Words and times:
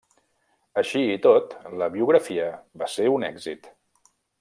Així 0.83 1.03
i 1.17 1.17
tot, 1.27 1.53
la 1.83 1.91
biografia 1.99 2.51
va 2.85 2.91
ser 2.97 3.09
un 3.19 3.31
èxit. 3.33 3.75